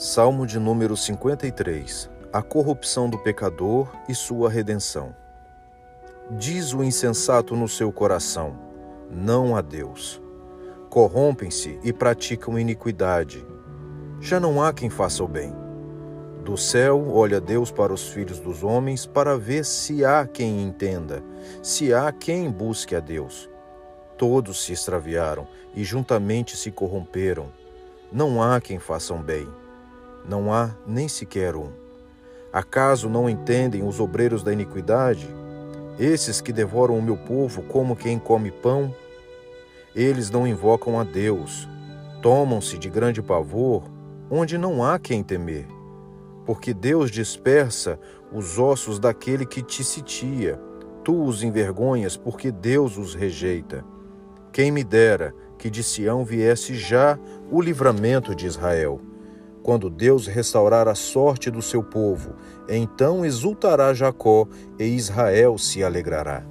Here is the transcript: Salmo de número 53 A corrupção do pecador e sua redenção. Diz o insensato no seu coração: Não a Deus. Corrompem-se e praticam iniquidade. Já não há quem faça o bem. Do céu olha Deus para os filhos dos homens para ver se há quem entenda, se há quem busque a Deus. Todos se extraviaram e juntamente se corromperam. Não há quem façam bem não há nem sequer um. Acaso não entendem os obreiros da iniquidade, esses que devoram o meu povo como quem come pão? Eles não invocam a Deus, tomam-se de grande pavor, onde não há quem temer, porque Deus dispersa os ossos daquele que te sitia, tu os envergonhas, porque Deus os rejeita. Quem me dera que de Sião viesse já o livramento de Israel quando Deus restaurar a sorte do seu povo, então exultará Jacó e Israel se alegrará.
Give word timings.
Salmo 0.00 0.46
de 0.46 0.60
número 0.60 0.96
53 0.96 2.08
A 2.32 2.40
corrupção 2.40 3.10
do 3.10 3.18
pecador 3.18 3.90
e 4.08 4.14
sua 4.14 4.48
redenção. 4.48 5.12
Diz 6.30 6.72
o 6.72 6.84
insensato 6.84 7.56
no 7.56 7.66
seu 7.66 7.90
coração: 7.90 8.56
Não 9.10 9.56
a 9.56 9.60
Deus. 9.60 10.22
Corrompem-se 10.88 11.80
e 11.82 11.92
praticam 11.92 12.56
iniquidade. 12.56 13.44
Já 14.20 14.38
não 14.38 14.62
há 14.62 14.72
quem 14.72 14.88
faça 14.88 15.24
o 15.24 15.26
bem. 15.26 15.52
Do 16.44 16.56
céu 16.56 17.10
olha 17.10 17.40
Deus 17.40 17.72
para 17.72 17.92
os 17.92 18.06
filhos 18.06 18.38
dos 18.38 18.62
homens 18.62 19.04
para 19.04 19.36
ver 19.36 19.64
se 19.64 20.04
há 20.04 20.24
quem 20.28 20.62
entenda, 20.62 21.24
se 21.60 21.92
há 21.92 22.12
quem 22.12 22.48
busque 22.48 22.94
a 22.94 23.00
Deus. 23.00 23.50
Todos 24.16 24.62
se 24.62 24.72
extraviaram 24.72 25.48
e 25.74 25.82
juntamente 25.82 26.56
se 26.56 26.70
corromperam. 26.70 27.48
Não 28.12 28.40
há 28.40 28.60
quem 28.60 28.78
façam 28.78 29.20
bem 29.20 29.48
não 30.28 30.52
há 30.52 30.76
nem 30.86 31.08
sequer 31.08 31.56
um. 31.56 31.70
Acaso 32.52 33.08
não 33.08 33.28
entendem 33.28 33.82
os 33.82 33.98
obreiros 33.98 34.42
da 34.42 34.52
iniquidade, 34.52 35.26
esses 35.98 36.40
que 36.40 36.52
devoram 36.52 36.96
o 36.96 37.02
meu 37.02 37.16
povo 37.16 37.62
como 37.62 37.96
quem 37.96 38.18
come 38.18 38.50
pão? 38.50 38.94
Eles 39.94 40.30
não 40.30 40.46
invocam 40.46 41.00
a 41.00 41.04
Deus, 41.04 41.66
tomam-se 42.22 42.78
de 42.78 42.88
grande 42.88 43.22
pavor, 43.22 43.82
onde 44.30 44.58
não 44.58 44.84
há 44.84 44.98
quem 44.98 45.22
temer, 45.22 45.66
porque 46.44 46.74
Deus 46.74 47.10
dispersa 47.10 47.98
os 48.30 48.58
ossos 48.58 48.98
daquele 48.98 49.46
que 49.46 49.62
te 49.62 49.82
sitia, 49.82 50.60
tu 51.02 51.24
os 51.24 51.42
envergonhas, 51.42 52.16
porque 52.16 52.52
Deus 52.52 52.98
os 52.98 53.14
rejeita. 53.14 53.84
Quem 54.52 54.70
me 54.70 54.84
dera 54.84 55.34
que 55.56 55.70
de 55.70 55.82
Sião 55.82 56.24
viesse 56.24 56.74
já 56.74 57.18
o 57.50 57.60
livramento 57.60 58.34
de 58.34 58.46
Israel 58.46 59.00
quando 59.68 59.90
Deus 59.90 60.26
restaurar 60.26 60.88
a 60.88 60.94
sorte 60.94 61.50
do 61.50 61.60
seu 61.60 61.82
povo, 61.82 62.34
então 62.66 63.22
exultará 63.22 63.92
Jacó 63.92 64.48
e 64.78 64.84
Israel 64.84 65.58
se 65.58 65.84
alegrará. 65.84 66.42